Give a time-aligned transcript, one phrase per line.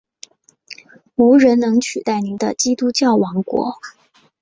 [1.13, 3.75] 无人能取代您的基督教王国！